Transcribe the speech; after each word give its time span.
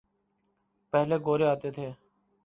پہلے 0.93 1.17
گورے 1.25 1.45
آتے 1.53 1.69
تھے۔ 1.75 1.87